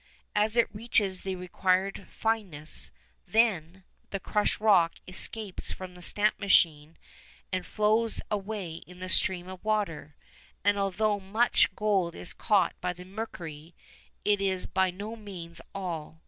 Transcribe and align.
As 0.35 0.57
it 0.57 0.73
reaches 0.73 1.21
the 1.21 1.35
required 1.35 2.07
fineness, 2.09 2.89
then, 3.27 3.83
the 4.09 4.19
crushed 4.19 4.59
rock 4.59 4.93
escapes 5.07 5.71
from 5.71 5.93
the 5.93 6.01
stamp 6.01 6.39
machine 6.39 6.97
and 7.53 7.63
flows 7.63 8.19
away 8.31 8.77
in 8.87 8.97
the 8.97 9.09
stream 9.09 9.47
of 9.47 9.63
water, 9.63 10.15
and 10.63 10.75
although 10.79 11.19
much 11.19 11.75
gold 11.75 12.15
is 12.15 12.33
caught 12.33 12.73
by 12.81 12.93
the 12.93 13.05
mercury, 13.05 13.75
it 14.25 14.41
is 14.41 14.65
by 14.65 14.89
no 14.89 15.15
means 15.15 15.61
all. 15.75 16.19